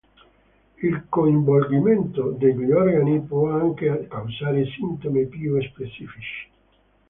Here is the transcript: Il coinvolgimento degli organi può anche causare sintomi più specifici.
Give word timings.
Il 0.81 1.05
coinvolgimento 1.09 2.31
degli 2.31 2.71
organi 2.71 3.21
può 3.21 3.51
anche 3.51 4.07
causare 4.09 4.65
sintomi 4.75 5.27
più 5.27 5.61
specifici. 5.61 6.49